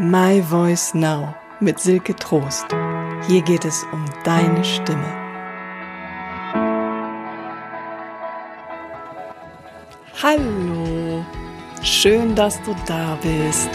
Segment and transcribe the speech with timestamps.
[0.00, 2.66] My Voice Now mit Silke Trost.
[3.26, 5.12] Hier geht es um deine Stimme.
[10.22, 11.24] Hallo,
[11.82, 13.70] schön, dass du da bist.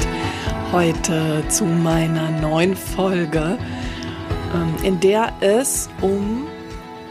[0.72, 3.58] Heute zu meiner neuen Folge,
[4.56, 6.48] ähm, in der es um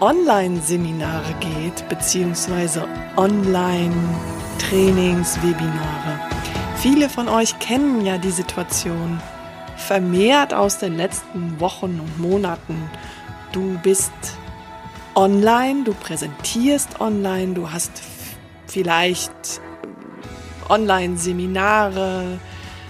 [0.01, 6.12] Online-Seminare geht, beziehungsweise Online-Trainings, Webinare.
[6.83, 9.23] Viele von euch kennen ja die Situation
[9.77, 12.91] vermehrt aus den letzten Wochen und Monaten.
[13.53, 14.11] Du bist
[15.15, 18.03] online, du präsentierst online, du hast
[18.67, 19.31] vielleicht
[20.69, 22.41] Online-Seminare,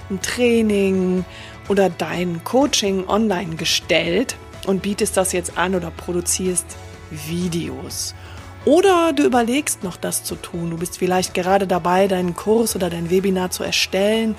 [0.08, 1.26] ein Training
[1.68, 4.36] oder dein Coaching online gestellt
[4.66, 6.78] und bietest das jetzt an oder produzierst
[7.10, 8.14] Videos.
[8.64, 10.70] Oder du überlegst noch das zu tun.
[10.70, 14.36] Du bist vielleicht gerade dabei, deinen Kurs oder dein Webinar zu erstellen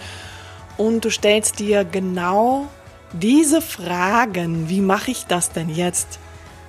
[0.78, 2.67] und du stellst dir genau
[3.12, 6.20] diese Fragen, wie mache ich das denn jetzt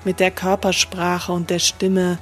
[0.05, 2.19] mit der Körpersprache und der Stimme?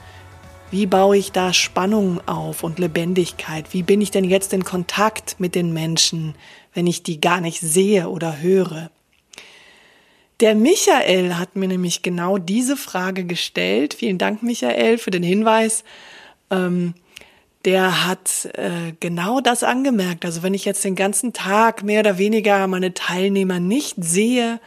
[0.70, 3.72] Wie baue ich da Spannung auf und Lebendigkeit?
[3.72, 6.34] Wie bin ich denn jetzt in Kontakt mit den Menschen,
[6.72, 8.90] wenn ich die gar nicht sehe oder höre?
[10.42, 13.94] Der Michael hat mir nämlich genau diese Frage gestellt.
[13.94, 15.84] Vielen Dank, Michael, für den Hinweis.
[16.50, 16.94] Ähm,
[17.64, 20.24] der hat äh, genau das angemerkt.
[20.24, 24.58] Also wenn ich jetzt den ganzen Tag mehr oder weniger meine Teilnehmer nicht sehe,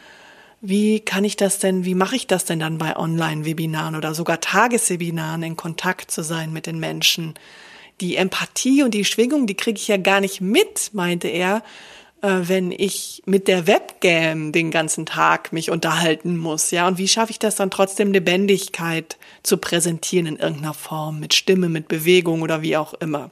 [0.62, 4.40] wie kann ich das denn, wie mache ich das denn dann bei Online-Webinaren oder sogar
[4.40, 7.34] Tageswebinaren in Kontakt zu sein mit den Menschen?
[8.00, 11.62] Die Empathie und die Schwingung, die kriege ich ja gar nicht mit, meinte er,
[12.22, 16.88] wenn ich mit der Webcam den ganzen Tag mich unterhalten muss, ja?
[16.88, 21.68] Und wie schaffe ich das dann trotzdem Lebendigkeit zu präsentieren in irgendeiner Form, mit Stimme,
[21.68, 23.30] mit Bewegung oder wie auch immer?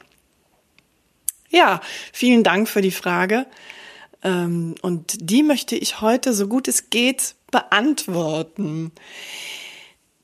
[1.50, 1.80] Ja,
[2.12, 3.46] vielen Dank für die Frage.
[4.22, 8.92] Ähm, und die möchte ich heute, so gut es geht, beantworten.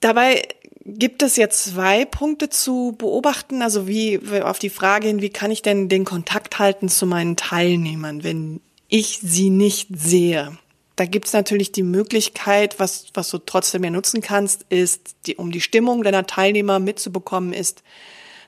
[0.01, 0.43] Dabei
[0.85, 3.63] gibt es jetzt zwei Punkte zu beobachten.
[3.63, 7.37] Also wie auf die Frage hin, wie kann ich denn den Kontakt halten zu meinen
[7.37, 10.57] Teilnehmern, wenn ich sie nicht sehe?
[10.97, 15.37] Da gibt es natürlich die Möglichkeit, was, was du trotzdem ja nutzen kannst, ist, die,
[15.37, 17.83] um die Stimmung deiner Teilnehmer mitzubekommen, ist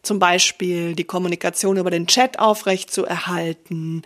[0.02, 4.02] zum Beispiel die Kommunikation über den Chat aufrecht zu erhalten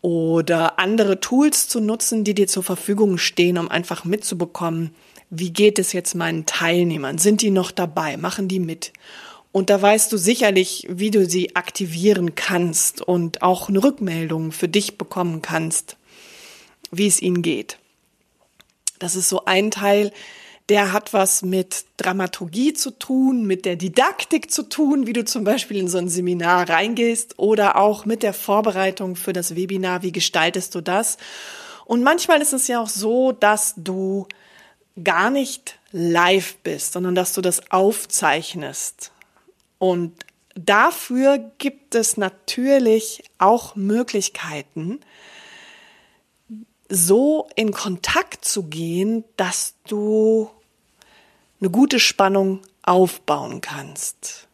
[0.00, 4.94] oder andere Tools zu nutzen, die dir zur Verfügung stehen, um einfach mitzubekommen,
[5.36, 7.18] wie geht es jetzt meinen Teilnehmern?
[7.18, 8.16] Sind die noch dabei?
[8.16, 8.92] Machen die mit?
[9.52, 14.68] Und da weißt du sicherlich, wie du sie aktivieren kannst und auch eine Rückmeldung für
[14.68, 15.96] dich bekommen kannst,
[16.90, 17.78] wie es ihnen geht.
[18.98, 20.12] Das ist so ein Teil,
[20.68, 25.44] der hat was mit Dramaturgie zu tun, mit der Didaktik zu tun, wie du zum
[25.44, 30.12] Beispiel in so ein Seminar reingehst oder auch mit der Vorbereitung für das Webinar, wie
[30.12, 31.18] gestaltest du das?
[31.84, 34.26] Und manchmal ist es ja auch so, dass du
[35.02, 39.12] gar nicht live bist, sondern dass du das aufzeichnest.
[39.78, 40.24] Und
[40.54, 45.00] dafür gibt es natürlich auch Möglichkeiten,
[46.88, 50.50] so in Kontakt zu gehen, dass du
[51.60, 54.46] eine gute Spannung aufbauen kannst.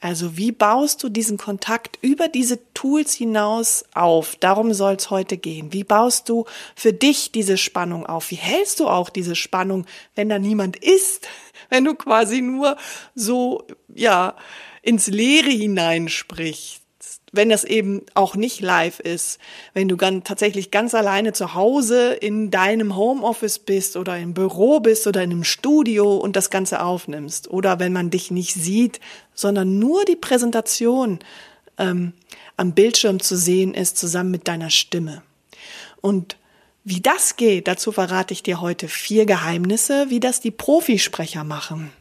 [0.00, 4.36] Also wie baust du diesen Kontakt über diese Tools hinaus auf?
[4.36, 5.72] Darum soll es heute gehen.
[5.72, 6.44] Wie baust du
[6.76, 8.30] für dich diese Spannung auf?
[8.30, 11.26] Wie hältst du auch diese Spannung, wenn da niemand ist?
[11.70, 12.78] Wenn du quasi nur
[13.14, 14.36] so, ja,
[14.80, 16.80] ins Leere hineinsprichst?
[17.32, 19.38] Wenn das eben auch nicht live ist,
[19.74, 24.80] wenn du ganz, tatsächlich ganz alleine zu Hause in deinem Homeoffice bist oder im Büro
[24.80, 29.00] bist oder in einem Studio und das Ganze aufnimmst oder wenn man dich nicht sieht,
[29.34, 31.18] sondern nur die Präsentation
[31.78, 32.12] ähm,
[32.56, 35.22] am Bildschirm zu sehen ist, zusammen mit deiner Stimme.
[36.00, 36.36] Und
[36.84, 41.92] wie das geht, dazu verrate ich dir heute vier Geheimnisse, wie das die Profisprecher machen.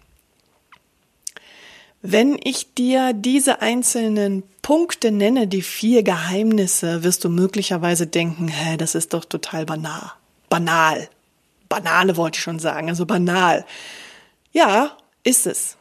[2.01, 8.77] Wenn ich dir diese einzelnen Punkte nenne, die vier Geheimnisse, wirst du möglicherweise denken, hä,
[8.77, 10.11] das ist doch total banal.
[10.49, 11.09] Banal.
[11.69, 13.65] Banale wollte ich schon sagen, also banal.
[14.51, 15.77] Ja, ist es.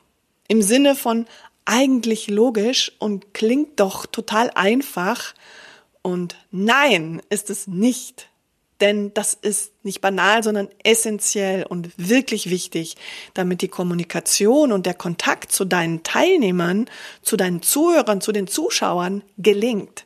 [0.49, 1.27] Im Sinne von
[1.65, 5.35] eigentlich logisch und klingt doch total einfach.
[6.03, 8.31] Und nein, ist es nicht.
[8.81, 12.97] Denn das ist nicht banal, sondern essentiell und wirklich wichtig,
[13.33, 16.89] damit die Kommunikation und der Kontakt zu deinen Teilnehmern,
[17.23, 20.05] zu deinen Zuhörern, zu den Zuschauern gelingt.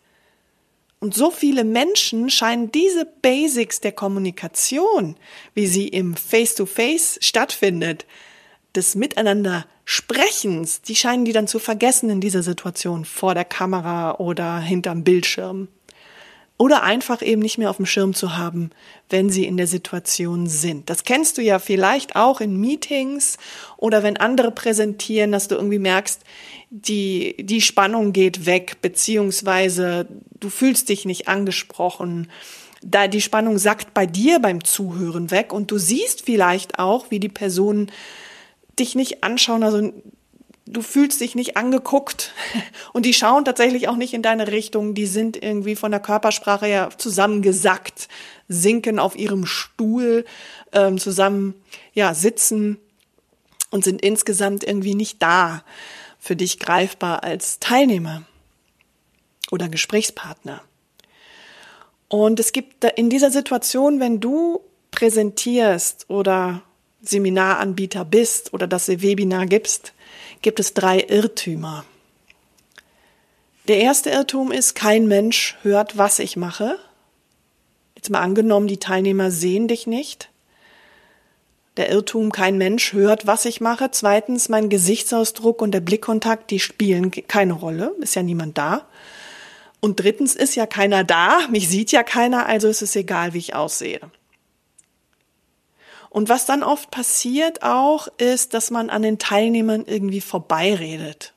[1.01, 5.17] Und so viele Menschen scheinen diese Basics der Kommunikation,
[5.55, 8.07] wie sie im Face-to-Face -face stattfindet,
[8.75, 14.19] des Miteinander Sprechens, die scheinen die dann zu vergessen in dieser Situation vor der Kamera
[14.19, 15.67] oder hinterm Bildschirm.
[16.61, 18.69] Oder einfach eben nicht mehr auf dem Schirm zu haben,
[19.09, 20.91] wenn sie in der Situation sind.
[20.91, 23.39] Das kennst du ja vielleicht auch in Meetings
[23.79, 26.21] oder wenn andere präsentieren, dass du irgendwie merkst,
[26.69, 30.07] die, die Spannung geht weg, beziehungsweise
[30.39, 32.31] du fühlst dich nicht angesprochen.
[32.83, 37.21] Da die Spannung sackt bei dir beim Zuhören weg und du siehst vielleicht auch, wie
[37.21, 37.91] die Personen
[38.79, 39.95] dich nicht anschauen, also
[40.71, 42.33] du fühlst dich nicht angeguckt
[42.93, 46.67] und die schauen tatsächlich auch nicht in deine Richtung, die sind irgendwie von der Körpersprache
[46.67, 48.09] her zusammengesackt,
[48.49, 50.25] sinken auf ihrem Stuhl,
[50.73, 51.55] ähm, zusammen
[51.93, 52.79] ja sitzen
[53.71, 55.65] und sind insgesamt irgendwie nicht da
[56.19, 58.23] für dich greifbar als Teilnehmer
[59.51, 60.63] oder Gesprächspartner.
[62.09, 66.63] Und es gibt in dieser Situation, wenn du präsentierst oder
[67.03, 69.95] Seminaranbieter bist oder das Webinar gibst,
[70.43, 71.85] gibt es drei Irrtümer.
[73.69, 76.79] Der erste Irrtum ist, kein Mensch hört, was ich mache.
[77.95, 80.31] Jetzt mal angenommen, die Teilnehmer sehen dich nicht.
[81.77, 83.91] Der Irrtum, kein Mensch hört, was ich mache.
[83.91, 88.87] Zweitens, mein Gesichtsausdruck und der Blickkontakt, die spielen keine Rolle, ist ja niemand da.
[89.81, 93.39] Und drittens ist ja keiner da, mich sieht ja keiner, also ist es egal, wie
[93.39, 94.01] ich aussehe.
[96.11, 101.33] Und was dann oft passiert auch, ist, dass man an den Teilnehmern irgendwie vorbeiredet.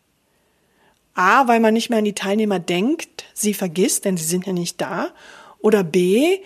[1.14, 4.54] A, weil man nicht mehr an die Teilnehmer denkt, sie vergisst, denn sie sind ja
[4.54, 5.12] nicht da.
[5.60, 6.40] Oder B,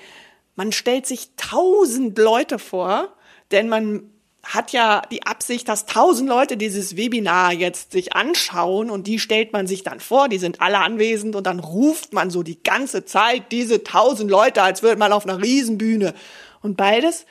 [0.56, 3.14] man stellt sich tausend Leute vor,
[3.52, 4.12] denn man
[4.44, 9.54] hat ja die Absicht, dass tausend Leute dieses Webinar jetzt sich anschauen und die stellt
[9.54, 13.06] man sich dann vor, die sind alle anwesend und dann ruft man so die ganze
[13.06, 16.14] Zeit diese tausend Leute, als würde man auf einer Riesenbühne.
[16.62, 17.26] Und beides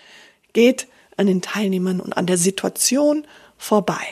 [0.57, 0.89] geht
[1.19, 3.27] an den Teilnehmern und an der Situation
[3.59, 4.07] vorbei.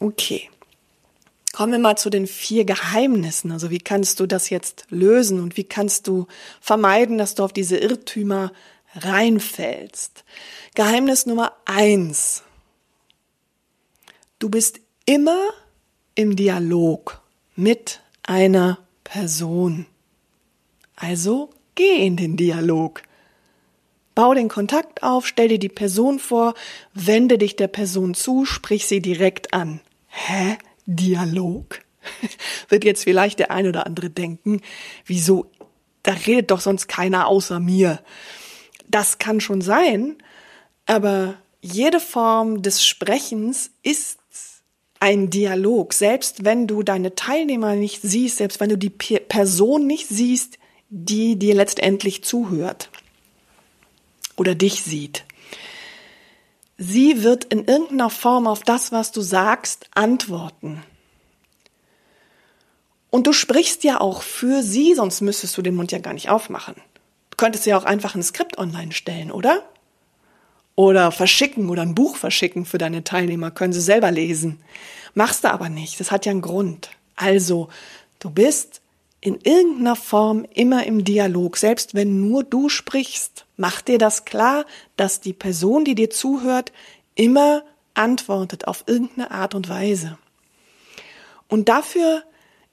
[0.00, 0.50] Okay.
[1.52, 3.52] Kommen wir mal zu den vier Geheimnissen.
[3.52, 6.26] Also wie kannst du das jetzt lösen und wie kannst du
[6.60, 8.52] vermeiden, dass du auf diese Irrtümer
[8.96, 10.24] reinfällst?
[10.74, 12.42] Geheimnis Nummer eins.
[14.40, 15.50] Du bist immer
[16.16, 17.20] im Dialog
[17.54, 19.86] mit einer Person.
[20.96, 23.02] Also geh in den Dialog.
[24.14, 26.54] Bau den Kontakt auf, stell dir die Person vor,
[26.92, 29.80] wende dich der Person zu, sprich sie direkt an.
[30.08, 30.58] Hä?
[30.84, 31.80] Dialog?
[32.68, 34.60] Wird jetzt vielleicht der ein oder andere denken,
[35.06, 35.46] wieso?
[36.02, 38.00] Da redet doch sonst keiner außer mir.
[38.88, 40.16] Das kann schon sein,
[40.84, 44.18] aber jede Form des Sprechens ist
[44.98, 45.94] ein Dialog.
[45.94, 50.58] Selbst wenn du deine Teilnehmer nicht siehst, selbst wenn du die Person nicht siehst,
[50.90, 52.90] die dir letztendlich zuhört
[54.42, 55.24] oder dich sieht.
[56.76, 60.82] Sie wird in irgendeiner Form auf das, was du sagst, antworten.
[63.08, 66.28] Und du sprichst ja auch für sie, sonst müsstest du den Mund ja gar nicht
[66.28, 66.74] aufmachen.
[67.30, 69.62] Du könntest ja auch einfach ein Skript online stellen, oder?
[70.74, 74.58] Oder verschicken oder ein Buch verschicken für deine Teilnehmer, können sie selber lesen.
[75.14, 76.90] Machst du aber nicht, das hat ja einen Grund.
[77.14, 77.68] Also,
[78.18, 78.81] du bist
[79.22, 83.46] in irgendeiner Form immer im Dialog, selbst wenn nur du sprichst.
[83.56, 84.66] Mach dir das klar,
[84.96, 86.72] dass die Person, die dir zuhört,
[87.14, 87.62] immer
[87.94, 90.18] antwortet auf irgendeine Art und Weise.
[91.48, 92.24] Und dafür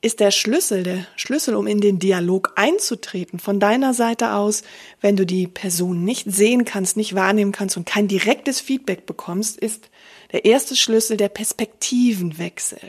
[0.01, 4.63] ist der Schlüssel, der Schlüssel, um in den Dialog einzutreten, von deiner Seite aus,
[5.01, 9.58] wenn du die Person nicht sehen kannst, nicht wahrnehmen kannst und kein direktes Feedback bekommst,
[9.58, 9.89] ist
[10.32, 12.79] der erste Schlüssel der Perspektivenwechsel.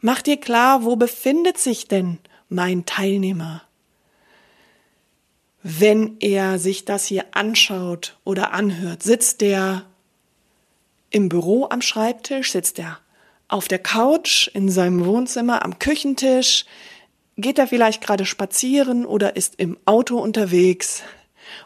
[0.00, 3.62] Mach dir klar, wo befindet sich denn mein Teilnehmer?
[5.62, 9.84] Wenn er sich das hier anschaut oder anhört, sitzt der
[11.10, 12.98] im Büro am Schreibtisch, sitzt er
[13.48, 16.66] auf der Couch in seinem Wohnzimmer am Küchentisch,
[17.36, 21.02] geht er vielleicht gerade spazieren oder ist im Auto unterwegs.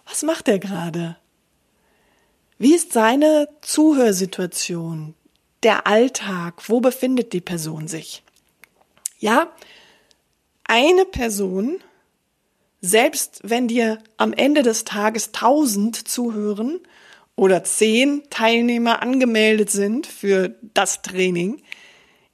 [0.06, 1.16] Was macht er gerade?
[2.58, 5.14] Wie ist seine Zuhörsituation?
[5.64, 6.68] Der Alltag?
[6.68, 8.22] Wo befindet die Person sich?
[9.18, 9.52] Ja,
[10.72, 11.80] eine Person,
[12.80, 16.80] selbst wenn dir am Ende des Tages tausend zuhören
[17.36, 21.60] oder zehn Teilnehmer angemeldet sind für das Training,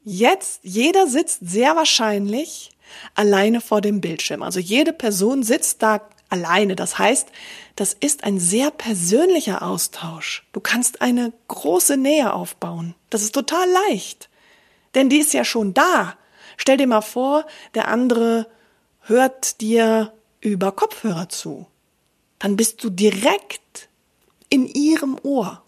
[0.04, 2.70] jetzt jeder sitzt sehr wahrscheinlich
[3.16, 4.44] alleine vor dem Bildschirm.
[4.44, 6.76] Also jede Person sitzt da alleine.
[6.76, 7.26] Das heißt,
[7.74, 10.46] das ist ein sehr persönlicher Austausch.
[10.52, 12.94] Du kannst eine große Nähe aufbauen.
[13.10, 14.28] Das ist total leicht.
[14.94, 16.16] Denn die ist ja schon da.
[16.58, 18.46] Stell dir mal vor, der andere
[19.00, 21.66] hört dir über Kopfhörer zu.
[22.38, 23.88] Dann bist du direkt
[24.50, 25.62] in ihrem Ohr.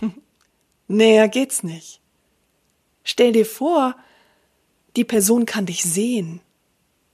[0.88, 2.00] Näher geht's nicht.
[3.04, 3.94] Stell dir vor,
[4.96, 6.40] die Person kann dich sehen.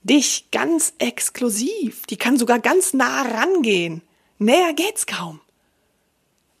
[0.03, 2.05] dich ganz exklusiv.
[2.05, 4.03] Die kann sogar ganz nah rangehen.
[4.37, 5.41] Näher geht's kaum.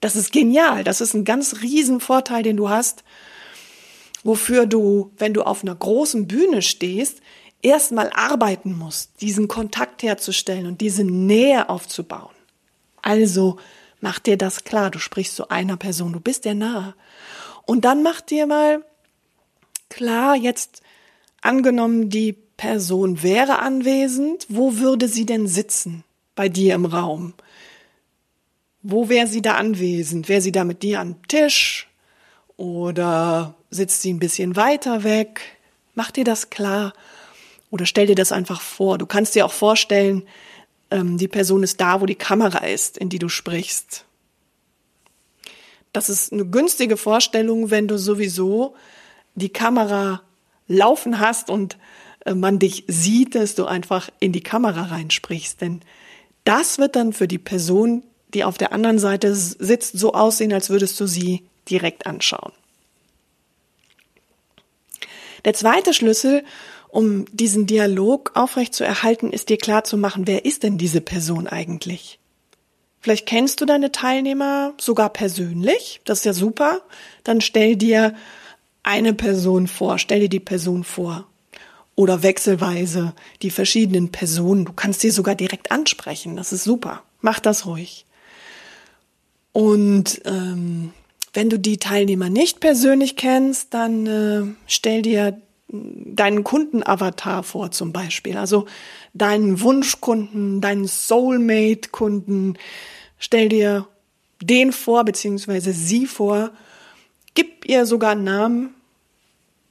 [0.01, 0.83] Das ist genial.
[0.83, 3.03] Das ist ein ganz riesen Vorteil, den du hast,
[4.25, 7.21] wofür du, wenn du auf einer großen Bühne stehst,
[7.61, 12.33] erstmal arbeiten musst, diesen Kontakt herzustellen und diese Nähe aufzubauen.
[13.03, 13.57] Also
[14.01, 14.89] mach dir das klar.
[14.89, 16.11] Du sprichst zu einer Person.
[16.11, 16.95] Du bist der nahe.
[17.67, 18.83] Und dann mach dir mal
[19.89, 20.81] klar, jetzt
[21.41, 26.03] angenommen, die Person wäre anwesend, wo würde sie denn sitzen
[26.33, 27.35] bei dir im Raum?
[28.81, 30.29] Wo wäre sie da anwesend?
[30.29, 31.87] Wäre sie da mit dir am Tisch?
[32.57, 35.41] Oder sitzt sie ein bisschen weiter weg?
[35.93, 36.93] Mach dir das klar.
[37.69, 38.97] Oder stell dir das einfach vor.
[38.97, 40.23] Du kannst dir auch vorstellen,
[40.91, 44.05] ähm, die Person ist da, wo die Kamera ist, in die du sprichst.
[45.91, 48.75] Das ist eine günstige Vorstellung, wenn du sowieso
[49.35, 50.21] die Kamera
[50.67, 51.77] laufen hast und
[52.25, 55.61] äh, man dich sieht, dass du einfach in die Kamera reinsprichst.
[55.61, 55.81] Denn
[56.43, 60.69] das wird dann für die Person, die auf der anderen Seite sitzt, so aussehen, als
[60.69, 62.51] würdest du sie direkt anschauen.
[65.45, 66.43] Der zweite Schlüssel,
[66.89, 71.01] um diesen Dialog aufrecht zu erhalten, ist dir klar zu machen, wer ist denn diese
[71.01, 72.19] Person eigentlich?
[72.99, 76.81] Vielleicht kennst du deine Teilnehmer sogar persönlich, das ist ja super.
[77.23, 78.15] Dann stell dir
[78.81, 81.27] eine Person vor, stell dir die Person vor
[81.95, 84.65] oder wechselweise die verschiedenen Personen.
[84.65, 86.35] Du kannst sie sogar direkt ansprechen.
[86.35, 87.03] Das ist super.
[87.21, 88.05] Mach das ruhig.
[89.53, 90.91] Und ähm,
[91.35, 97.91] wenn du die Teilnehmer nicht persönlich kennst, dann äh, stell dir deinen Kundenavatar vor zum
[97.91, 98.37] Beispiel.
[98.37, 98.65] Also
[99.13, 102.57] deinen Wunschkunden, deinen Soulmate-Kunden.
[103.17, 103.87] Stell dir
[104.41, 106.51] den vor, beziehungsweise sie vor.
[107.33, 108.75] Gib ihr sogar einen Namen,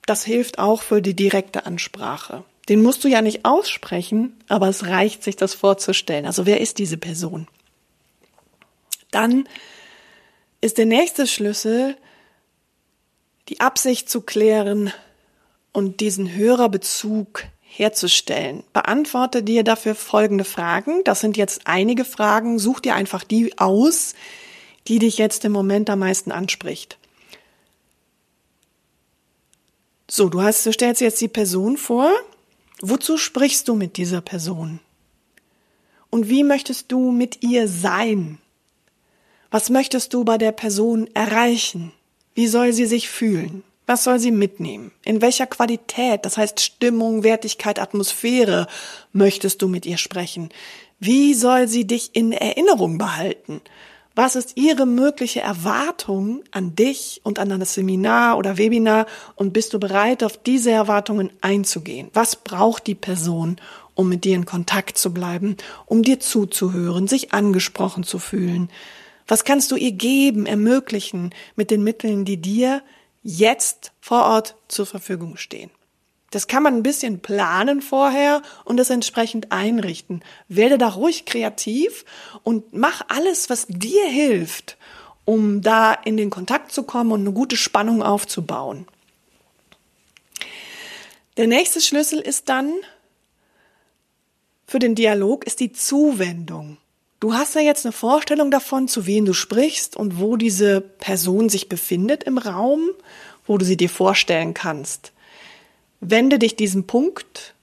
[0.07, 2.45] das hilft auch für die direkte Ansprache.
[2.69, 6.27] Den musst du ja nicht aussprechen, aber es reicht, sich das vorzustellen.
[6.27, 7.47] Also wer ist diese Person?
[9.11, 9.47] Dann
[10.65, 11.95] ist der nächste Schlüssel,
[13.51, 14.95] die Absicht zu klären
[15.75, 18.65] und diesen Hörerbezug herzustellen.
[18.73, 21.05] Beantworte dir dafür folgende Fragen.
[21.05, 22.59] Das sind jetzt einige Fragen.
[22.59, 24.15] Such dir einfach die aus,
[24.89, 26.97] die dich jetzt im Moment am meisten anspricht.
[30.09, 32.11] So, du hast, du stellst jetzt die Person vor.
[32.81, 34.81] Wozu sprichst du mit dieser Person?
[36.09, 38.39] Und wie möchtest du mit ihr sein?
[39.55, 41.93] Was möchtest du bei der Person erreichen?
[42.35, 43.63] Wie soll sie sich fühlen?
[43.87, 44.91] Was soll sie mitnehmen?
[45.05, 48.67] In welcher Qualität, das heißt Stimmung, Wertigkeit, Atmosphäre,
[49.13, 50.49] möchtest du mit ihr sprechen?
[50.99, 53.61] Wie soll sie dich in Erinnerung behalten?
[54.17, 59.07] Was ist Ihre mögliche Erwartung an dich und an das Seminar oder Webinar
[59.37, 62.11] und bist du bereit, auf diese Erwartungen einzugehen?
[62.13, 63.59] Was braucht die Person,
[63.95, 65.57] um mit dir in Kontakt zu bleiben,
[65.87, 68.69] um dir zuzuhören, sich angesprochen zu fühlen?
[69.27, 72.83] Was kannst du ihr geben, ermöglichen mit den Mitteln, die dir
[73.23, 75.71] jetzt vor Ort zur Verfügung stehen?
[76.31, 80.23] Das kann man ein bisschen planen vorher und das entsprechend einrichten.
[80.49, 82.05] Werde da ruhig kreativ
[82.43, 84.77] und mach alles, was dir hilft,
[85.25, 88.87] um da in den Kontakt zu kommen und eine gute Spannung aufzubauen.
[91.37, 92.73] Der nächste Schlüssel ist dann
[94.67, 96.79] für den Dialog ist die Zuwendung.
[97.25, 101.49] Du hast ja jetzt eine Vorstellung davon, zu wem du sprichst und wo diese Person
[101.49, 102.91] sich befindet im Raum,
[103.47, 105.11] wo du sie dir vorstellen kannst.
[106.01, 107.55] Wende dich diesem Punkt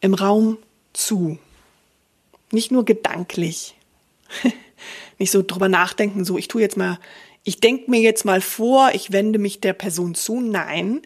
[0.00, 0.56] im Raum
[0.92, 1.36] zu.
[2.52, 3.74] Nicht nur gedanklich.
[5.18, 7.00] Nicht so drüber nachdenken, so ich tue jetzt mal,
[7.42, 10.40] ich denke mir jetzt mal vor, ich wende mich der Person zu.
[10.40, 11.02] Nein,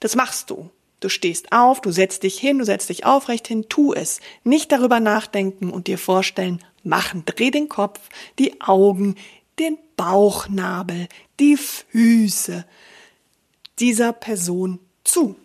[0.00, 0.68] das machst du.
[0.98, 4.18] Du stehst auf, du setzt dich hin, du setzt dich aufrecht hin, tu es.
[4.42, 7.22] Nicht darüber nachdenken und dir vorstellen, machen.
[7.26, 8.00] Dreh den Kopf,
[8.38, 9.16] die Augen,
[9.58, 11.08] den Bauchnabel,
[11.40, 12.64] die Füße
[13.78, 15.36] dieser Person zu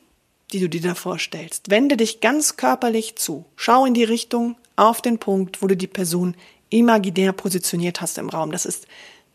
[0.53, 1.71] die du dir da vorstellst.
[1.71, 3.45] Wende dich ganz körperlich zu.
[3.55, 6.35] Schau in die Richtung, auf den Punkt, wo du die Person
[6.69, 8.51] imaginär positioniert hast im Raum.
[8.51, 8.87] Das ist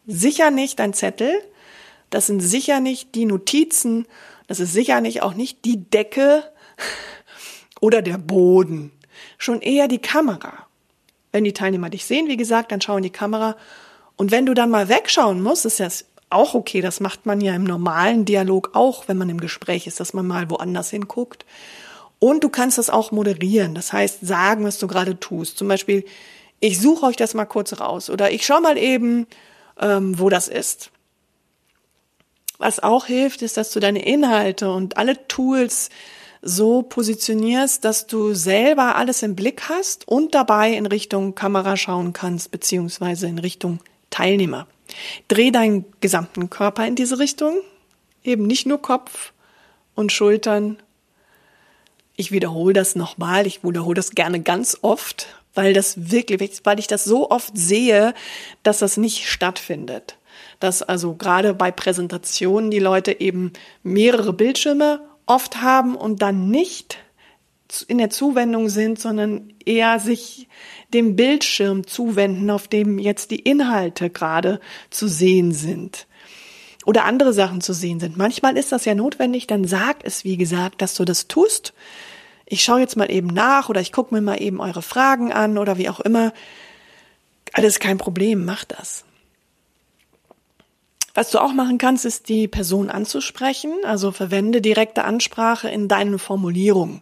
[0.06, 1.32] sicher nicht ein Zettel.
[2.10, 4.06] Das sind sicher nicht die Notizen.
[4.46, 6.44] Das ist sicher nicht auch nicht die Decke
[7.80, 8.92] oder der Boden.
[9.36, 10.67] Schon eher die Kamera.
[11.38, 13.54] Wenn die Teilnehmer dich sehen, wie gesagt, dann schau in die Kamera.
[14.16, 16.80] Und wenn du dann mal wegschauen musst, ist das auch okay.
[16.80, 20.26] Das macht man ja im normalen Dialog auch, wenn man im Gespräch ist, dass man
[20.26, 21.46] mal woanders hinguckt.
[22.18, 23.76] Und du kannst das auch moderieren.
[23.76, 25.58] Das heißt, sagen, was du gerade tust.
[25.58, 26.04] Zum Beispiel,
[26.58, 29.28] ich suche euch das mal kurz raus oder ich schau mal eben,
[29.80, 30.90] ähm, wo das ist.
[32.58, 35.90] Was auch hilft, ist, dass du deine Inhalte und alle Tools
[36.42, 42.12] so positionierst, dass du selber alles im Blick hast und dabei in Richtung Kamera schauen
[42.12, 43.80] kannst, beziehungsweise in Richtung
[44.10, 44.66] Teilnehmer.
[45.28, 47.58] Dreh deinen gesamten Körper in diese Richtung,
[48.22, 49.32] eben nicht nur Kopf
[49.94, 50.78] und Schultern.
[52.16, 56.86] Ich wiederhole das nochmal, ich wiederhole das gerne ganz oft, weil das wirklich, weil ich
[56.86, 58.14] das so oft sehe,
[58.62, 60.16] dass das nicht stattfindet.
[60.60, 63.52] Dass also gerade bei Präsentationen die Leute eben
[63.82, 66.98] mehrere Bildschirme oft haben und dann nicht
[67.86, 70.48] in der Zuwendung sind, sondern eher sich
[70.94, 76.06] dem Bildschirm zuwenden, auf dem jetzt die Inhalte gerade zu sehen sind
[76.86, 78.16] oder andere Sachen zu sehen sind.
[78.16, 81.74] Manchmal ist das ja notwendig, dann sag es, wie gesagt, dass du das tust.
[82.46, 85.58] Ich schaue jetzt mal eben nach oder ich gucke mir mal eben eure Fragen an
[85.58, 86.32] oder wie auch immer.
[87.52, 89.04] Alles kein Problem, mach das.
[91.18, 96.20] Was du auch machen kannst, ist die Person anzusprechen, also verwende direkte Ansprache in deinen
[96.20, 97.00] Formulierungen.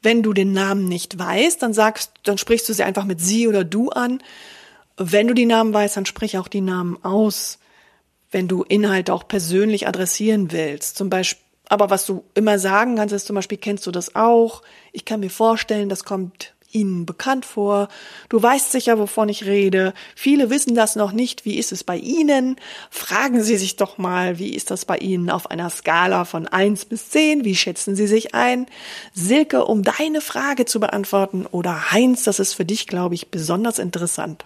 [0.00, 3.46] Wenn du den Namen nicht weißt, dann sagst, dann sprichst du sie einfach mit sie
[3.46, 4.22] oder du an.
[4.96, 7.58] Wenn du die Namen weißt, dann sprich auch die Namen aus.
[8.30, 13.12] Wenn du Inhalte auch persönlich adressieren willst, zum Beispiel aber was du immer sagen kannst,
[13.12, 14.62] ist zum Beispiel, kennst du das auch?
[14.94, 17.88] Ich kann mir vorstellen, das kommt Ihnen bekannt vor.
[18.28, 19.94] Du weißt sicher, wovon ich rede.
[20.14, 21.44] Viele wissen das noch nicht.
[21.44, 22.56] Wie ist es bei Ihnen?
[22.90, 26.84] Fragen Sie sich doch mal, wie ist das bei Ihnen auf einer Skala von eins
[26.84, 27.44] bis zehn?
[27.44, 28.66] Wie schätzen Sie sich ein?
[29.14, 33.78] Silke, um deine Frage zu beantworten oder Heinz, das ist für dich, glaube ich, besonders
[33.78, 34.44] interessant.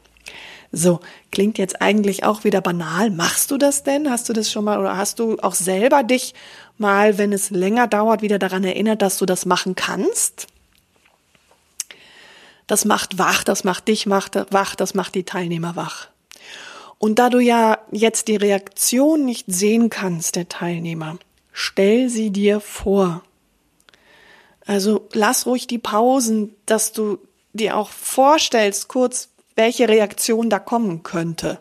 [0.70, 1.00] So,
[1.30, 3.10] klingt jetzt eigentlich auch wieder banal.
[3.10, 4.10] Machst du das denn?
[4.10, 6.34] Hast du das schon mal oder hast du auch selber dich
[6.78, 10.46] mal, wenn es länger dauert, wieder daran erinnert, dass du das machen kannst?
[12.72, 16.08] Das macht wach, das macht dich wach, das macht die Teilnehmer wach.
[16.96, 21.18] Und da du ja jetzt die Reaktion nicht sehen kannst der Teilnehmer,
[21.52, 23.24] stell sie dir vor.
[24.64, 27.18] Also lass ruhig die Pausen, dass du
[27.52, 31.58] dir auch vorstellst, kurz, welche Reaktion da kommen könnte.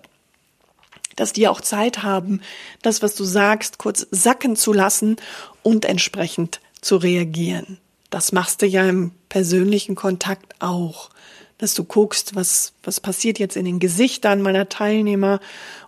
[1.17, 2.39] Dass die auch Zeit haben,
[2.83, 5.17] das, was du sagst, kurz sacken zu lassen
[5.61, 7.80] und entsprechend zu reagieren.
[8.11, 11.09] Das machst du ja im persönlichen Kontakt auch,
[11.57, 15.39] dass du guckst, was, was passiert jetzt in den Gesichtern meiner Teilnehmer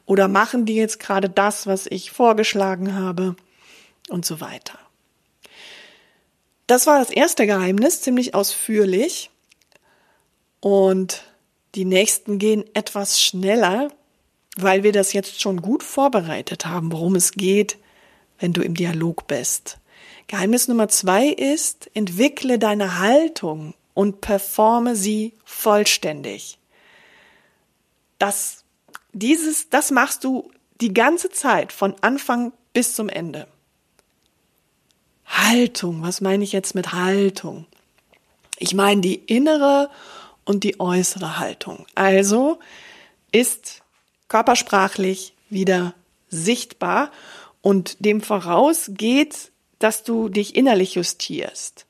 [0.06, 3.36] oder machen die jetzt gerade das, was ich vorgeschlagen habe
[4.10, 4.80] und so weiter.
[6.66, 9.30] Das war das erste Geheimnis, ziemlich ausführlich.
[10.62, 11.24] Und
[11.76, 13.90] die nächsten gehen etwas schneller,
[14.56, 17.78] weil wir das jetzt schon gut vorbereitet haben, worum es geht,
[18.40, 19.80] wenn du im Dialog bist.
[20.28, 26.58] Geheimnis Nummer zwei ist, entwickle deine Haltung und performe sie vollständig.
[28.20, 28.64] Das,
[29.12, 33.48] dieses, das machst du die ganze Zeit von Anfang bis zum Ende.
[35.26, 37.66] Haltung, was meine ich jetzt mit Haltung?
[38.60, 39.90] Ich meine die innere
[40.46, 41.86] und die äußere Haltung.
[41.96, 42.60] Also
[43.32, 43.82] ist
[44.28, 45.94] körpersprachlich wieder
[46.30, 47.12] sichtbar
[47.62, 49.52] und dem voraus geht
[49.84, 51.86] dass du dich innerlich justierst.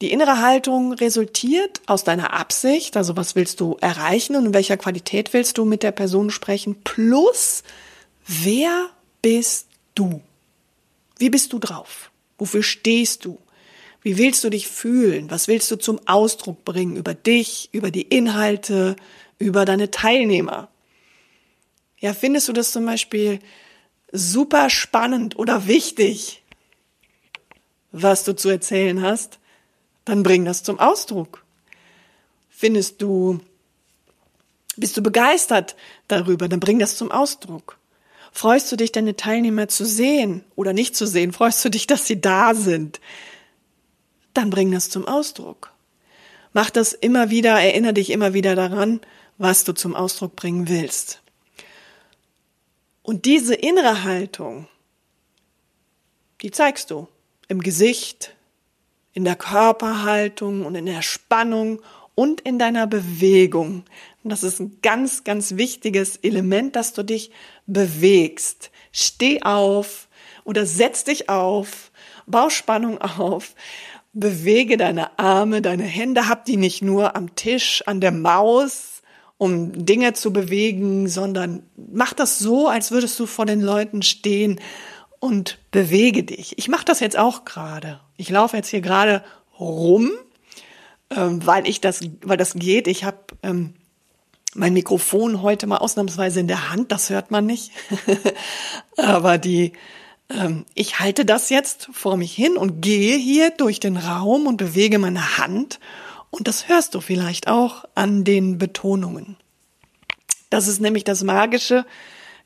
[0.00, 4.76] Die innere Haltung resultiert aus deiner Absicht, also was willst du erreichen und in welcher
[4.76, 7.64] Qualität willst du mit der Person sprechen, plus
[8.24, 8.90] wer
[9.22, 10.22] bist du?
[11.18, 12.12] Wie bist du drauf?
[12.38, 13.40] Wofür stehst du?
[14.02, 15.28] Wie willst du dich fühlen?
[15.32, 18.94] Was willst du zum Ausdruck bringen über dich, über die Inhalte,
[19.40, 20.68] über deine Teilnehmer?
[21.98, 23.40] Ja, findest du das zum Beispiel
[24.12, 26.37] super spannend oder wichtig,
[27.92, 29.38] was du zu erzählen hast,
[30.04, 31.44] dann bring das zum Ausdruck.
[32.50, 33.40] Findest du,
[34.76, 35.76] bist du begeistert
[36.08, 37.78] darüber, dann bring das zum Ausdruck.
[38.32, 41.32] Freust du dich, deine Teilnehmer zu sehen oder nicht zu sehen?
[41.32, 43.00] Freust du dich, dass sie da sind?
[44.34, 45.72] Dann bring das zum Ausdruck.
[46.52, 49.00] Mach das immer wieder, erinnere dich immer wieder daran,
[49.38, 51.20] was du zum Ausdruck bringen willst.
[53.02, 54.68] Und diese innere Haltung,
[56.42, 57.08] die zeigst du
[57.48, 58.34] im Gesicht,
[59.12, 61.80] in der Körperhaltung und in der Spannung
[62.14, 63.84] und in deiner Bewegung.
[64.22, 67.30] Und das ist ein ganz, ganz wichtiges Element, dass du dich
[67.66, 68.70] bewegst.
[68.92, 70.08] Steh auf
[70.44, 71.90] oder setz dich auf,
[72.26, 73.54] bau Spannung auf,
[74.12, 79.02] bewege deine Arme, deine Hände, hab die nicht nur am Tisch, an der Maus,
[79.36, 84.60] um Dinge zu bewegen, sondern mach das so, als würdest du vor den Leuten stehen
[85.20, 86.56] und bewege dich.
[86.58, 88.00] Ich mache das jetzt auch gerade.
[88.16, 89.24] Ich laufe jetzt hier gerade
[89.58, 90.10] rum,
[91.10, 92.86] ähm, weil ich das, weil das geht.
[92.86, 93.74] Ich habe ähm,
[94.54, 96.92] mein Mikrofon heute mal ausnahmsweise in der Hand.
[96.92, 97.72] Das hört man nicht,
[98.96, 99.72] aber die
[100.30, 104.56] ähm, ich halte das jetzt vor mich hin und gehe hier durch den Raum und
[104.56, 105.80] bewege meine Hand
[106.30, 109.36] und das hörst du vielleicht auch an den Betonungen.
[110.50, 111.86] Das ist nämlich das Magische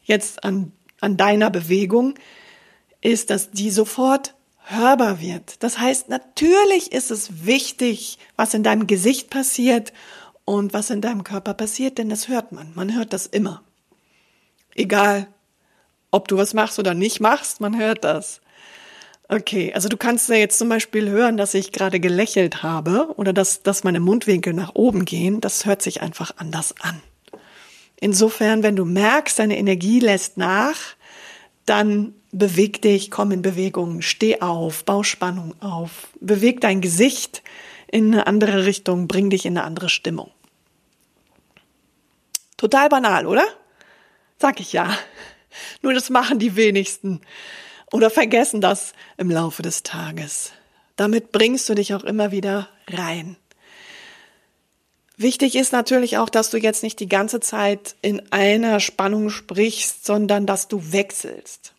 [0.04, 2.14] jetzt an, an deiner Bewegung,
[3.02, 4.34] ist, dass die sofort
[4.64, 5.62] hörbar wird.
[5.62, 9.92] Das heißt, natürlich ist es wichtig, was in deinem Gesicht passiert
[10.44, 12.72] und was in deinem Körper passiert, denn das hört man.
[12.74, 13.62] Man hört das immer.
[14.74, 15.28] Egal,
[16.10, 18.40] ob du was machst oder nicht machst, man hört das.
[19.28, 23.32] Okay, also du kannst ja jetzt zum Beispiel hören, dass ich gerade gelächelt habe oder
[23.32, 25.40] dass, dass meine Mundwinkel nach oben gehen.
[25.40, 27.00] Das hört sich einfach anders an.
[27.98, 30.76] Insofern, wenn du merkst, deine Energie lässt nach,
[31.64, 37.42] dann beweg dich, komm in Bewegung, steh auf, bau Spannung auf, beweg dein Gesicht
[37.90, 40.31] in eine andere Richtung, bring dich in eine andere Stimmung.
[42.57, 43.45] Total banal, oder?
[44.38, 44.97] Sag ich ja.
[45.83, 47.21] Nur das machen die wenigsten
[47.92, 50.53] oder vergessen das im Laufe des Tages.
[50.97, 53.37] Damit bringst du dich auch immer wieder rein.
[55.18, 60.07] Wichtig ist natürlich auch, dass du jetzt nicht die ganze Zeit in einer Spannung sprichst,
[60.07, 61.75] sondern dass du wechselst.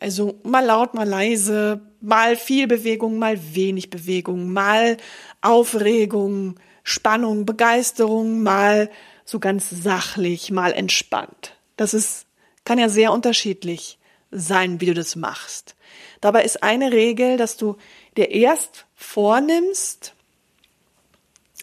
[0.00, 4.96] Also mal laut, mal leise, mal viel Bewegung, mal wenig Bewegung, mal
[5.40, 8.90] Aufregung, Spannung, Begeisterung, mal
[9.24, 11.56] so ganz sachlich, mal entspannt.
[11.76, 12.26] Das ist,
[12.64, 13.98] kann ja sehr unterschiedlich
[14.30, 15.74] sein, wie du das machst.
[16.20, 17.76] Dabei ist eine Regel, dass du
[18.16, 20.14] dir erst vornimmst,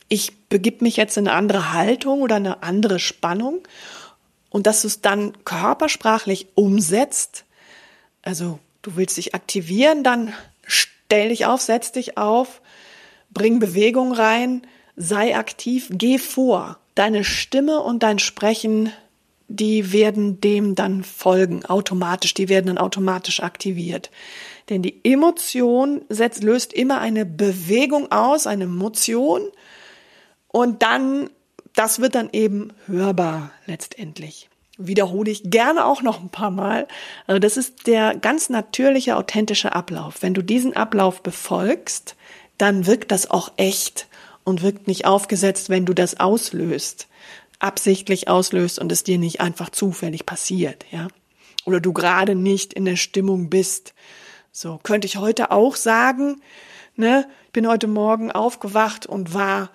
[0.08, 3.68] ich begib mich jetzt in eine andere Haltung oder eine andere Spannung
[4.50, 7.46] und dass du es dann körpersprachlich umsetzt.
[8.26, 10.34] Also du willst dich aktivieren, dann
[10.68, 12.62] stell dich auf, setz dich auf,
[13.32, 14.64] bring Bewegung rein,
[14.98, 16.78] sei aktiv, geh vor.
[16.96, 18.92] Deine Stimme und dein Sprechen,
[19.48, 24.12] die werden dem dann folgen, automatisch, die werden dann automatisch aktiviert.
[24.70, 29.42] Denn die Emotion setzt, löst immer eine Bewegung aus, eine Motion,
[30.56, 31.30] und dann,
[31.74, 34.50] das wird dann eben hörbar letztendlich.
[34.78, 36.88] Wiederhole ich gerne auch noch ein paar Mal.
[37.28, 40.22] Also das ist der ganz natürliche, authentische Ablauf.
[40.22, 42.16] Wenn du diesen Ablauf befolgst,
[42.58, 44.08] dann wirkt das auch echt
[44.44, 47.08] und wirkt nicht aufgesetzt, wenn du das auslöst,
[47.60, 51.08] absichtlich auslöst und es dir nicht einfach zufällig passiert, ja.
[51.66, 53.96] Oder du gerade nicht in der Stimmung bist.
[54.52, 56.42] So könnte ich heute auch sagen,
[56.96, 59.72] ne, bin heute Morgen aufgewacht und war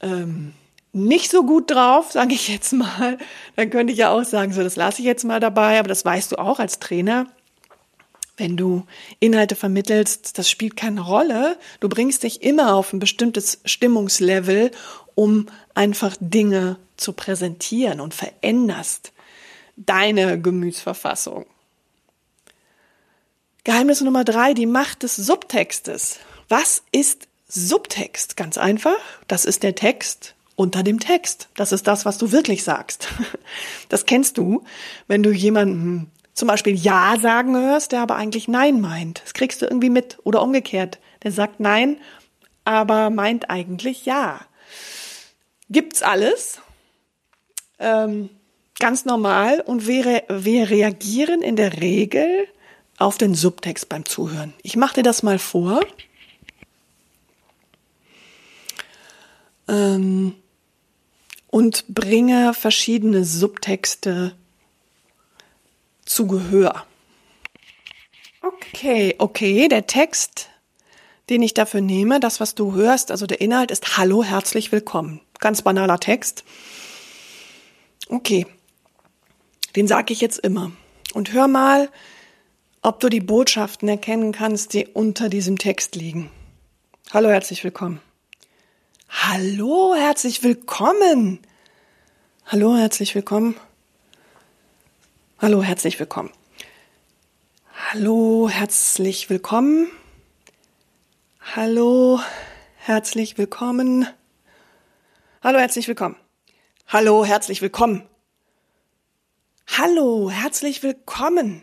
[0.00, 0.54] ähm,
[0.94, 3.18] nicht so gut drauf, sage ich jetzt mal,
[3.56, 6.04] dann könnte ich ja auch sagen, so das lasse ich jetzt mal dabei, aber das
[6.04, 7.26] weißt du auch als Trainer.
[8.36, 8.84] Wenn du
[9.20, 11.56] Inhalte vermittelst, das spielt keine Rolle.
[11.80, 14.72] Du bringst dich immer auf ein bestimmtes Stimmungslevel,
[15.14, 19.12] um einfach Dinge zu präsentieren und veränderst
[19.76, 21.46] deine Gemütsverfassung.
[23.62, 26.18] Geheimnis Nummer drei, die Macht des Subtextes.
[26.48, 31.48] Was ist Subtext, ganz einfach, das ist der Text unter dem Text.
[31.54, 33.08] Das ist das, was du wirklich sagst.
[33.90, 34.64] Das kennst du,
[35.06, 39.22] wenn du jemanden zum Beispiel Ja sagen hörst, der aber eigentlich Nein meint.
[39.22, 40.18] Das kriegst du irgendwie mit.
[40.24, 40.98] Oder umgekehrt.
[41.22, 41.98] Der sagt Nein,
[42.64, 44.40] aber meint eigentlich Ja.
[45.70, 46.60] Gibt's alles.
[47.78, 48.30] Ähm,
[48.80, 49.60] ganz normal.
[49.60, 52.48] Und wir, wir reagieren in der Regel
[52.98, 54.54] auf den Subtext beim Zuhören.
[54.62, 55.80] Ich mache dir das mal vor.
[59.68, 60.34] ähm,
[61.54, 64.34] und bringe verschiedene Subtexte
[66.04, 66.84] zu Gehör.
[68.42, 70.48] Okay, okay, der Text,
[71.30, 75.20] den ich dafür nehme, das, was du hörst, also der Inhalt ist Hallo, herzlich willkommen.
[75.38, 76.42] Ganz banaler Text.
[78.08, 78.48] Okay,
[79.76, 80.72] den sage ich jetzt immer.
[81.12, 81.88] Und hör mal,
[82.82, 86.32] ob du die Botschaften erkennen kannst, die unter diesem Text liegen.
[87.12, 88.00] Hallo, herzlich willkommen.
[89.22, 91.38] Hallo, herzlich willkommen.
[92.46, 93.56] Hallo, herzlich willkommen.
[95.38, 96.30] Hallo, herzlich willkommen.
[97.92, 99.86] Hallo, herzlich willkommen.
[101.54, 102.20] Hallo,
[102.76, 104.08] herzlich willkommen.
[105.42, 106.18] Hallo, herzlich willkommen.
[106.88, 108.02] Hallo, herzlich willkommen.
[109.68, 111.62] Hallo, herzlich willkommen.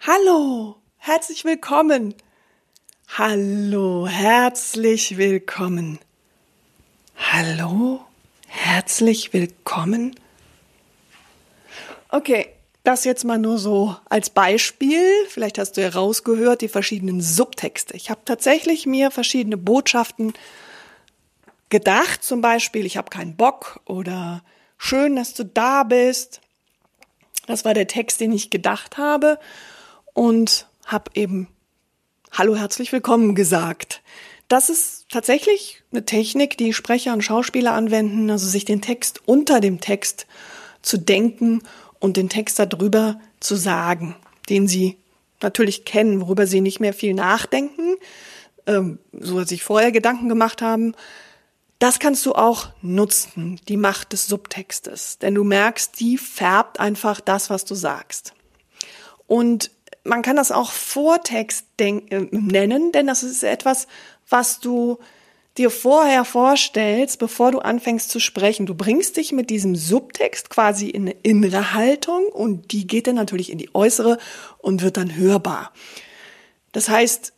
[0.00, 2.14] Hallo, herzlich willkommen.
[7.18, 8.08] Hallo,
[8.46, 10.14] herzlich willkommen.
[12.08, 12.48] Okay,
[12.84, 15.02] das jetzt mal nur so als Beispiel.
[15.28, 17.94] Vielleicht hast du ja rausgehört, die verschiedenen Subtexte.
[17.94, 20.32] Ich habe tatsächlich mir verschiedene Botschaften
[21.68, 22.24] gedacht.
[22.24, 24.42] Zum Beispiel, ich habe keinen Bock oder
[24.78, 26.40] schön, dass du da bist.
[27.46, 29.38] Das war der Text, den ich gedacht habe
[30.14, 31.48] und habe eben
[32.34, 34.00] Hallo, herzlich willkommen gesagt.
[34.48, 39.60] Das ist tatsächlich eine Technik, die Sprecher und Schauspieler anwenden, also sich den Text unter
[39.60, 40.26] dem Text
[40.80, 41.62] zu denken
[42.00, 44.16] und den Text darüber zu sagen,
[44.48, 44.96] den sie
[45.42, 47.96] natürlich kennen, worüber sie nicht mehr viel nachdenken,
[48.66, 50.94] ähm, so sich vorher Gedanken gemacht haben.
[51.80, 57.20] Das kannst du auch nutzen, die Macht des Subtextes, denn du merkst, die färbt einfach
[57.20, 58.32] das, was du sagst.
[59.26, 59.70] Und
[60.04, 63.86] man kann das auch Vortext äh, nennen, denn das ist etwas,
[64.28, 64.98] was du
[65.58, 68.66] dir vorher vorstellst, bevor du anfängst zu sprechen.
[68.66, 73.16] Du bringst dich mit diesem Subtext quasi in eine innere Haltung und die geht dann
[73.16, 74.18] natürlich in die äußere
[74.58, 75.72] und wird dann hörbar.
[76.72, 77.34] Das heißt,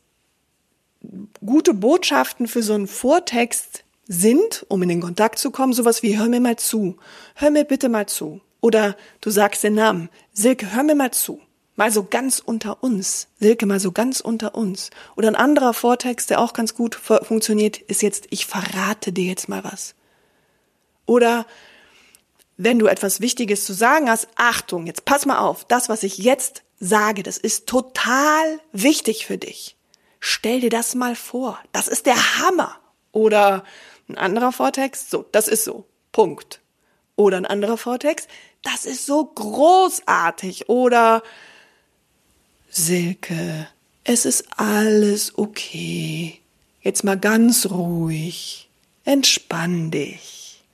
[1.44, 6.16] gute Botschaften für so einen Vortext sind, um in den Kontakt zu kommen, sowas wie
[6.16, 6.96] hör mir mal zu,
[7.35, 8.40] hör mir bitte mal zu.
[8.61, 11.40] Oder du sagst den Namen, Silke, hör mir mal zu.
[11.76, 13.28] Mal so ganz unter uns.
[13.40, 14.90] Silke, mal so ganz unter uns.
[15.16, 19.48] Oder ein anderer Vortext, der auch ganz gut funktioniert, ist jetzt, ich verrate dir jetzt
[19.48, 19.94] mal was.
[21.06, 21.46] Oder
[22.56, 26.18] wenn du etwas Wichtiges zu sagen hast, Achtung, jetzt pass mal auf, das, was ich
[26.18, 29.76] jetzt sage, das ist total wichtig für dich.
[30.20, 31.58] Stell dir das mal vor.
[31.72, 32.76] Das ist der Hammer.
[33.10, 33.64] Oder
[34.08, 35.87] ein anderer Vortext, so, das ist so.
[36.12, 36.60] Punkt.
[37.16, 38.28] Oder ein anderer Vortext,
[38.62, 40.68] das ist so großartig.
[40.68, 41.22] Oder
[42.76, 43.68] Silke,
[44.02, 46.40] es ist alles okay.
[46.80, 48.68] Jetzt mal ganz ruhig.
[49.04, 50.64] Entspann dich.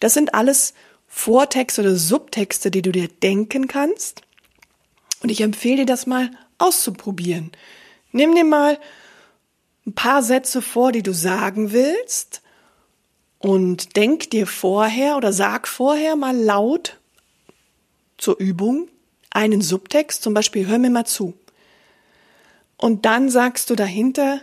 [0.00, 0.72] Das sind alles
[1.06, 4.22] Vortexte oder Subtexte, die du dir denken kannst.
[5.22, 7.52] Und ich empfehle dir das mal auszuprobieren.
[8.12, 8.78] Nimm dir mal
[9.86, 12.40] ein paar Sätze vor, die du sagen willst
[13.38, 16.98] und denk dir vorher oder sag vorher mal laut
[18.16, 18.88] zur Übung
[19.30, 21.34] einen Subtext, zum Beispiel hör mir mal zu.
[22.76, 24.40] Und dann sagst du dahinter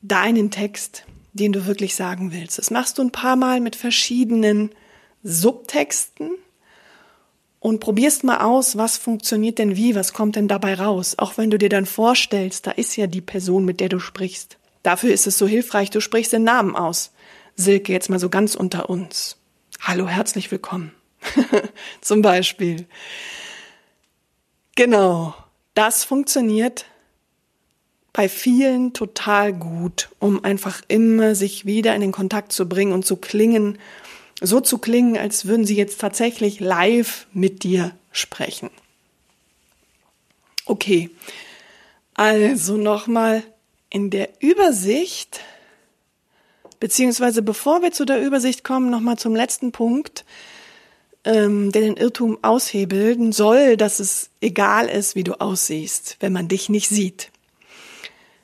[0.00, 2.58] deinen Text, den du wirklich sagen willst.
[2.58, 4.70] Das machst du ein paar Mal mit verschiedenen
[5.22, 6.30] Subtexten
[7.60, 11.16] und probierst mal aus, was funktioniert denn wie, was kommt denn dabei raus.
[11.18, 14.58] Auch wenn du dir dann vorstellst, da ist ja die Person, mit der du sprichst.
[14.82, 17.12] Dafür ist es so hilfreich, du sprichst den Namen aus.
[17.56, 19.36] Silke, jetzt mal so ganz unter uns.
[19.80, 20.92] Hallo, herzlich willkommen.
[22.00, 22.86] Zum Beispiel.
[24.78, 25.34] Genau,
[25.74, 26.84] das funktioniert
[28.12, 33.04] bei vielen total gut, um einfach immer sich wieder in den Kontakt zu bringen und
[33.04, 33.80] zu klingen,
[34.40, 38.70] so zu klingen, als würden sie jetzt tatsächlich live mit dir sprechen.
[40.64, 41.10] Okay,
[42.14, 43.42] also nochmal
[43.90, 45.40] in der Übersicht,
[46.78, 50.24] beziehungsweise bevor wir zu der Übersicht kommen, nochmal zum letzten Punkt
[51.24, 56.48] ähm, der den Irrtum aushebeln soll, dass es egal ist, wie du aussiehst, wenn man
[56.48, 57.30] dich nicht sieht.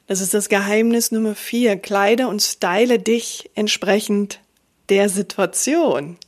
[0.07, 1.77] Das ist das Geheimnis Nummer vier.
[1.77, 4.41] Kleide und style dich entsprechend
[4.91, 6.19] der Situation.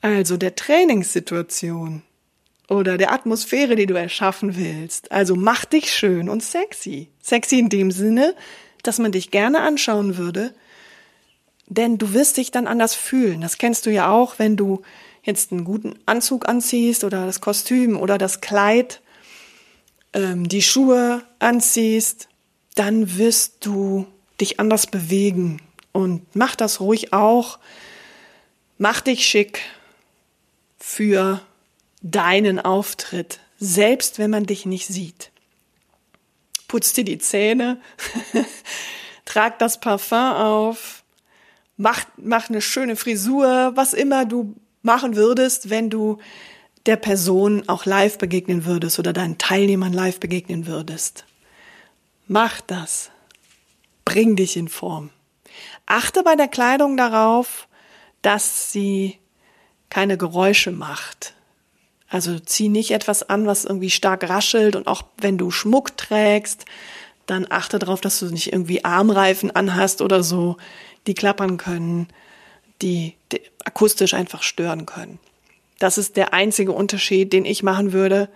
[0.00, 2.02] Also der Trainingssituation
[2.68, 5.12] oder der Atmosphäre, die du erschaffen willst.
[5.12, 7.08] Also mach dich schön und sexy.
[7.22, 8.34] Sexy in dem Sinne,
[8.82, 10.54] dass man dich gerne anschauen würde,
[11.74, 13.40] denn du wirst dich dann anders fühlen.
[13.40, 14.82] Das kennst du ja auch, wenn du
[15.22, 19.00] jetzt einen guten Anzug anziehst oder das Kostüm oder das Kleid,
[20.12, 22.28] ähm, die Schuhe anziehst,
[22.74, 24.06] dann wirst du
[24.40, 25.60] dich anders bewegen.
[25.92, 27.58] Und mach das ruhig auch.
[28.78, 29.60] Mach dich schick
[30.78, 31.40] für
[32.02, 35.30] deinen Auftritt, selbst wenn man dich nicht sieht.
[36.66, 37.80] Putz dir die Zähne,
[39.24, 41.01] trag das Parfum auf,
[41.76, 46.18] mach, mach eine schöne Frisur, was immer du machen würdest, wenn du
[46.86, 51.24] der Person auch live begegnen würdest oder deinen Teilnehmern live begegnen würdest.
[52.26, 53.10] Mach das.
[54.04, 55.10] Bring dich in Form.
[55.86, 57.68] Achte bei der Kleidung darauf,
[58.22, 59.18] dass sie
[59.90, 61.34] keine Geräusche macht.
[62.08, 66.64] Also zieh nicht etwas an, was irgendwie stark raschelt und auch wenn du Schmuck trägst,
[67.26, 70.56] dann achte darauf, dass du nicht irgendwie Armreifen anhast oder so
[71.06, 72.08] die klappern können,
[72.80, 75.18] die, die akustisch einfach stören können.
[75.78, 78.28] Das ist der einzige Unterschied, den ich machen würde,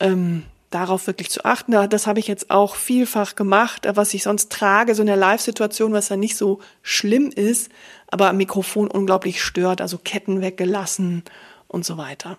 [0.00, 1.72] ähm, darauf wirklich zu achten.
[1.88, 5.92] Das habe ich jetzt auch vielfach gemacht, was ich sonst trage, so in der Live-Situation,
[5.92, 7.70] was ja nicht so schlimm ist,
[8.08, 11.22] aber am Mikrofon unglaublich stört, also Ketten weggelassen
[11.68, 12.38] und so weiter.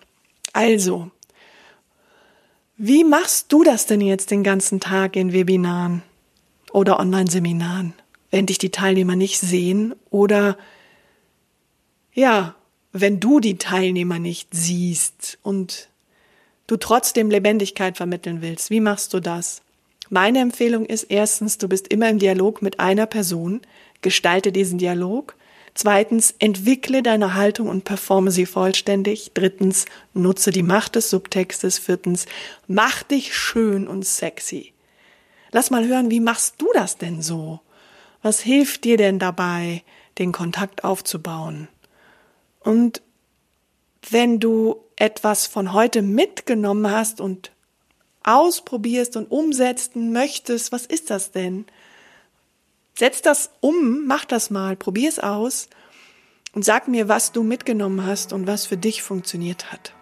[0.54, 1.10] Also,
[2.78, 6.04] wie machst du das denn jetzt den ganzen Tag in Webinaren
[6.72, 7.94] oder Online-Seminaren?
[8.36, 10.58] Wenn dich die Teilnehmer nicht sehen oder
[12.14, 12.54] ja,
[12.92, 15.88] wenn du die Teilnehmer nicht siehst und
[16.68, 18.72] du trotzdem Lebendigkeit vermitteln willst?
[18.72, 19.62] Wie machst du das?
[20.10, 23.62] Meine Empfehlung ist erstens, du bist immer im Dialog mit einer Person,
[24.02, 25.38] gestalte diesen Dialog.
[25.74, 29.32] Zweitens, entwickle deine Haltung und performe sie vollständig.
[29.34, 31.80] Drittens, nutze die Macht des Subtextes.
[31.80, 32.26] Viertens,
[32.68, 34.74] mach dich schön und sexy.
[35.54, 37.62] Lass mal hören, wie machst du das denn so?
[38.26, 39.84] Was hilft dir denn dabei,
[40.18, 41.68] den Kontakt aufzubauen?
[42.60, 43.04] Und
[44.10, 47.52] wenn du etwas von heute mitgenommen hast und
[48.24, 51.66] ausprobierst und umsetzen möchtest, was ist das denn?
[52.98, 55.70] Setz das um, mach das mal, probier es aus
[56.54, 59.94] und sag mir, was du mitgenommen hast und was für dich funktioniert hat.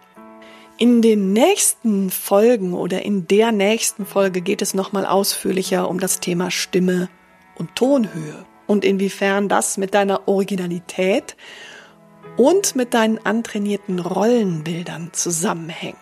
[0.78, 6.20] In den nächsten Folgen oder in der nächsten Folge geht es nochmal ausführlicher um das
[6.20, 7.10] Thema Stimme
[7.56, 11.36] und Tonhöhe und inwiefern das mit deiner Originalität
[12.36, 15.98] und mit deinen antrainierten Rollenbildern zusammenhängt.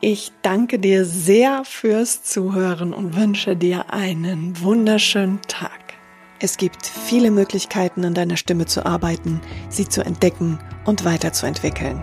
[0.00, 5.94] Ich danke dir sehr fürs Zuhören und wünsche dir einen wunderschönen Tag.
[6.40, 12.02] Es gibt viele Möglichkeiten, an deiner Stimme zu arbeiten, sie zu entdecken und weiterzuentwickeln.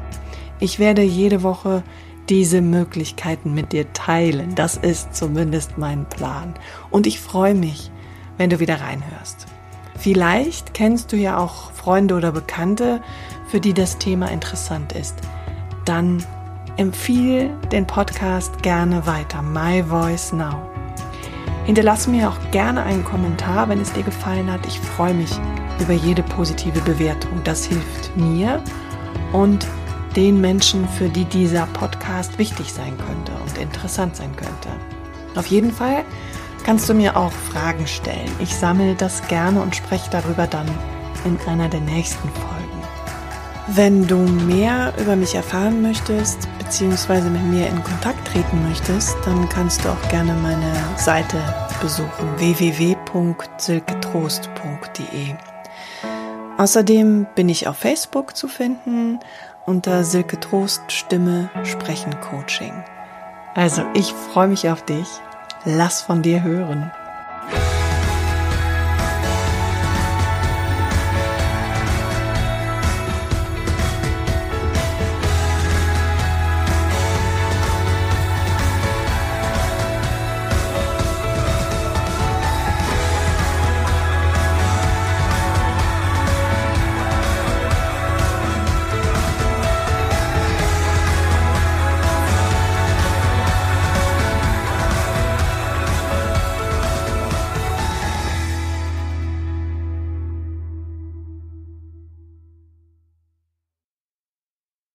[0.61, 1.83] Ich werde jede Woche
[2.29, 4.55] diese Möglichkeiten mit dir teilen.
[4.55, 6.53] Das ist zumindest mein Plan.
[6.91, 7.91] Und ich freue mich,
[8.39, 9.45] wenn du wieder reinhörst.
[9.95, 13.01] Vielleicht kennst du ja auch Freunde oder Bekannte,
[13.49, 15.15] für die das Thema interessant ist.
[15.83, 16.23] Dann
[16.77, 19.41] empfiehl den Podcast gerne weiter.
[19.41, 20.71] My Voice Now.
[21.65, 24.65] Hinterlass mir auch gerne einen Kommentar, wenn es dir gefallen hat.
[24.65, 25.31] Ich freue mich
[25.81, 27.41] über jede positive Bewertung.
[27.43, 28.63] Das hilft mir
[29.33, 29.67] und
[30.15, 34.69] den Menschen, für die dieser Podcast wichtig sein könnte und interessant sein könnte.
[35.35, 36.05] Auf jeden Fall
[36.63, 38.31] kannst du mir auch Fragen stellen.
[38.39, 40.67] Ich sammle das gerne und spreche darüber dann
[41.25, 42.65] in einer der nächsten Folgen.
[43.67, 49.47] Wenn du mehr über mich erfahren möchtest, beziehungsweise mit mir in Kontakt treten möchtest, dann
[49.49, 51.37] kannst du auch gerne meine Seite
[51.79, 55.35] besuchen www.silketrost.de.
[56.57, 59.19] Außerdem bin ich auf Facebook zu finden
[59.67, 62.73] unter Silke Trost Stimme Sprechen Coaching.
[63.53, 65.07] Also ich freue mich auf dich.
[65.65, 66.91] Lass von dir hören.